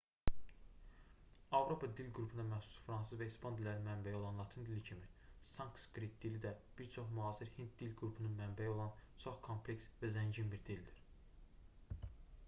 avropa 1.57 1.89
dil 1.99 2.07
qrupuna 2.19 2.45
məxsus 2.51 2.79
fransız 2.85 3.19
və 3.19 3.27
ispan 3.31 3.57
dillərinin 3.59 3.89
mənbəyi 3.89 4.17
olan 4.21 4.39
latın 4.43 4.65
dili 4.71 4.83
kimi 4.87 5.11
sanskrit 5.51 6.17
dili 6.25 6.41
də 6.47 6.53
bir 6.81 6.89
çox 6.97 7.13
müasir 7.19 7.53
hind 7.61 7.77
dil 7.85 7.93
qrupunun 8.01 8.35
mənbəyi 8.43 8.73
olan 8.75 8.97
çox 9.27 9.39
kompleks 9.51 9.93
və 10.01 10.13
zəngin 10.19 10.53
bir 10.57 10.65
dildir 10.73 11.05